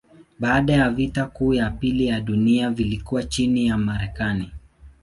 [0.39, 4.51] Baada ya vita kuu ya pili ya dunia vilikuwa chini ya Marekani.